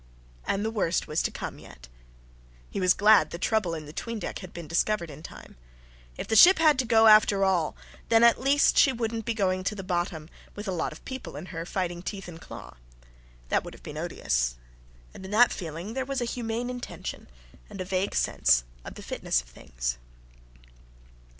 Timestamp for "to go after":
6.79-7.45